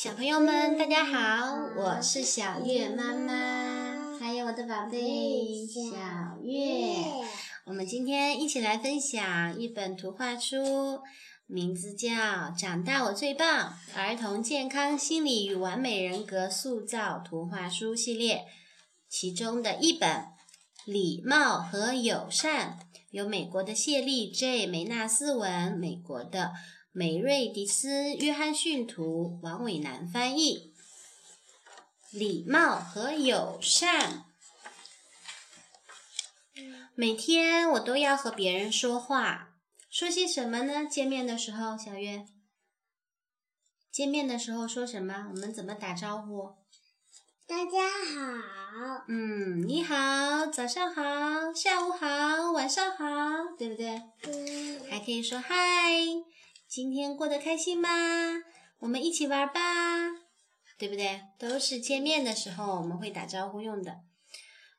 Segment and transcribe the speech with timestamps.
[0.00, 7.04] 小朋友们，大家好，我是小月妈妈，还有我的宝贝小月。
[7.64, 11.00] 我们今天一起来分享一本图画书，
[11.48, 12.08] 名字叫
[12.56, 18.36] 《长大我最棒：儿童健康心理与完美人格塑造图画书系列》
[19.08, 20.08] 其中的一本
[20.84, 22.78] 《礼貌和友善》，
[23.10, 26.52] 由美国的谢利 ·J· 梅纳斯文，美国的。
[26.92, 30.72] 美瑞迪斯·约翰逊图，王伟南翻译。
[32.10, 34.24] 礼貌和友善。
[36.94, 39.54] 每天我都要和别人说话，
[39.90, 40.86] 说些什么呢？
[40.86, 42.26] 见面的时候，小月。
[43.92, 45.28] 见面的时候说什么？
[45.30, 46.54] 我们怎么打招呼？
[47.46, 49.04] 大家好。
[49.08, 53.04] 嗯，你好，早上好，下午好，晚上好，
[53.58, 54.02] 对不对？
[54.22, 54.80] 嗯。
[54.90, 55.54] 还可以说嗨。
[56.68, 57.88] 今天过得开心吗？
[58.80, 60.10] 我们一起玩吧，
[60.78, 61.22] 对不对？
[61.38, 64.00] 都是见面的时候我们会打招呼用的。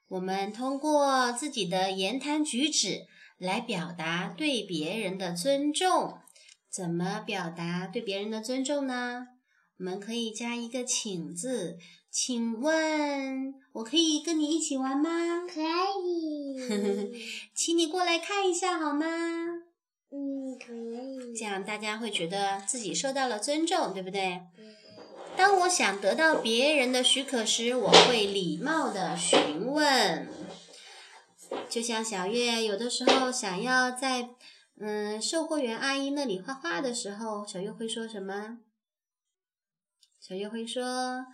[0.08, 3.08] 我们通过自己的言谈举止
[3.39, 6.19] 来表达对别人的尊重。
[6.69, 9.25] 怎么表达对别人的尊重呢？
[9.80, 11.80] 我们可以加一个“请”字。
[12.11, 15.41] 请问，我可以跟你一起玩吗？
[15.47, 15.59] 可
[16.06, 17.17] 以。
[17.56, 19.58] 请你过来看一下好吗？
[21.39, 24.41] 这样大家会觉得自己受到了尊重，对不对？
[25.37, 30.27] 当我想得到别人的许可时，我会礼貌的询问。
[31.69, 34.31] 就像小月有的时候想要在
[34.81, 38.57] 嗯售货员阿姨那里画画的时候，小月会说什么？
[40.19, 41.25] 小月会说：“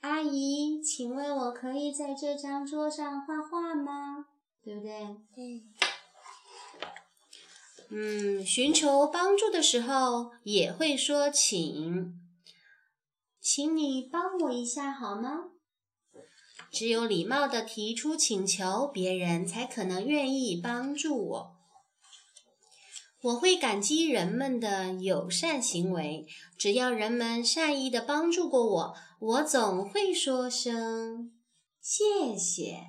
[0.00, 4.24] 阿姨，请问我可以在这张桌上画画吗？”
[4.64, 4.90] 对不对？
[5.34, 5.62] 对。
[7.96, 12.20] 嗯，寻求帮助的时候也会说“请”，
[13.40, 15.50] 请你帮我一下好吗？
[16.72, 21.56] 只有礼貌的提出请求，别人才可能愿意帮助我。
[23.22, 26.26] 我会感激人们的友善行为，
[26.58, 31.32] 只要人们善意的帮助过我，我总会说声
[31.80, 32.88] 谢谢。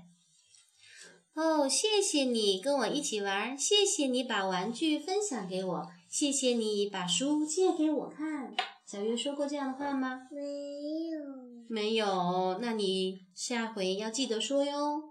[1.36, 8.56] 哦，谢谢你跟我一起玩，谢谢你把玩具分享给我，谢谢你把书借给我看。
[8.86, 10.22] 小月说过这样的话吗？
[10.32, 11.20] 没有。
[11.68, 15.02] 没有，那你下回要记得说哟。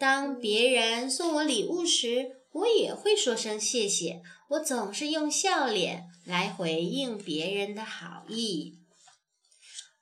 [0.00, 4.22] 当别人送我礼物时，我也会说声谢谢。
[4.48, 8.78] 我总是用笑脸来回应别人的好意。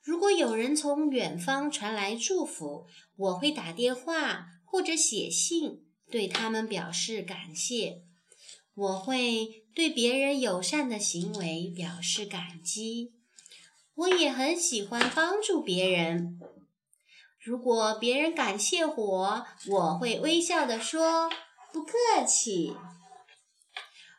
[0.01, 2.85] 如果有人从远方传来祝福，
[3.17, 4.51] 我会打电话。
[4.75, 8.01] 或者写信对他们表示感谢，
[8.73, 13.13] 我会对别人友善的行为表示感激。
[13.93, 16.41] 我也很喜欢帮助别人。
[17.39, 21.29] 如果别人感谢我，我会微笑的说
[21.71, 22.75] 不客气。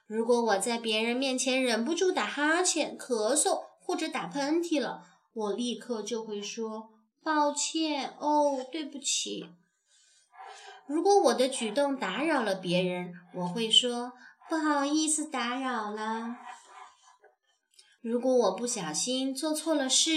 [0.06, 9.50] 如果我在别人面前忍不住打哈欠、咳嗽或者打喷嚏了，我立刻就会说抱歉哦，对不起。
[10.88, 14.12] 如果我的举动打扰了别人，我会说
[14.48, 16.36] 不好意思打扰了。
[18.00, 20.12] 如果我不小心做错了事，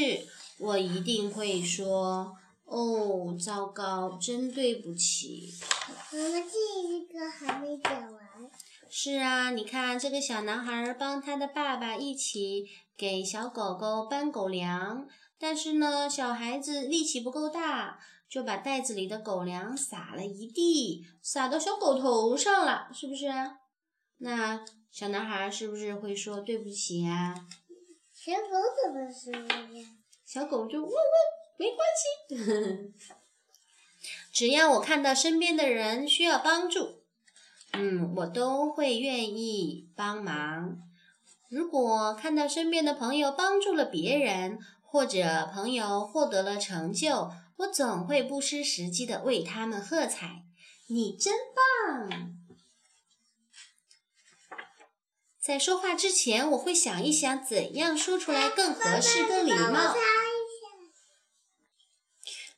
[0.60, 2.34] 我一定会说
[2.66, 5.52] 哦，糟糕，真对不起。
[6.12, 8.22] 妈妈这一个还没讲完。
[8.92, 12.66] 是啊，你看这个小男孩帮他的爸爸一起
[12.96, 15.08] 给小狗狗搬狗粮，
[15.40, 18.00] 但是呢，小孩子力气不够大。
[18.30, 23.26] 就把袋子里的狗粮撒了一地，撒到小狗头上了，是不是？
[24.20, 27.34] 那小男孩是不是会说对不起呀？
[28.14, 28.48] 小狗
[28.84, 29.32] 怎么说
[29.80, 29.86] 呀？
[30.26, 31.00] 小狗就汪汪，
[31.58, 32.94] 没关系。
[34.32, 37.02] 只要我看到身边的人需要帮助，
[37.74, 40.78] 嗯，我都会愿意帮忙。
[41.50, 44.60] 如果看到身边的朋友帮助了别人，
[44.92, 50.46] 或者朋友获得了成就，我总会不失时机的为他们喝彩。
[50.88, 52.36] 你真棒！
[55.40, 59.96] 在说话之前，我会想一想怎样说出来更合适、更礼貌。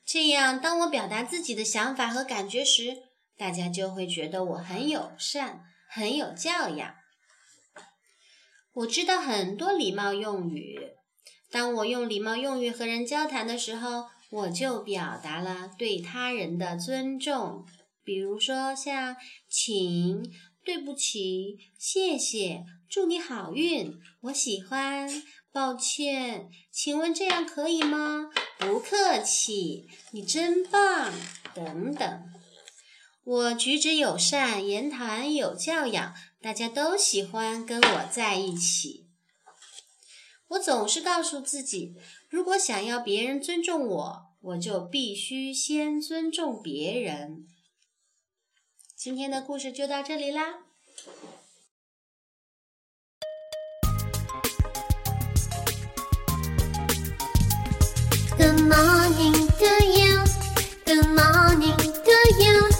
[0.06, 3.02] 这样，当我表达自己的想法和感觉时，
[3.36, 6.94] 大家就会觉得我很友善、很有教养。
[8.72, 10.96] 我知道很多礼貌用语。
[11.52, 17.66] 当我用礼貌用语和人交谈的时候，我就表达了对他人的尊重，
[18.02, 19.14] 比如说像
[19.50, 20.32] 请、
[20.64, 25.22] 对不起、谢谢、祝你好运、我喜欢、
[25.52, 28.30] 抱歉，请问这样可以吗？
[28.58, 31.12] 不客气，你真棒。
[31.54, 32.22] 等等，
[33.24, 39.01] 我举止友善，言谈有教养，大家都喜欢跟我在一起。
[40.52, 41.94] 我总是告诉自己，
[42.28, 47.46] 如果想要别人尊重我，我就必须先尊重别人。
[48.94, 50.64] 今天的故事就到这里啦。
[58.36, 60.22] Good morning to you.
[60.84, 62.71] Good morning to you.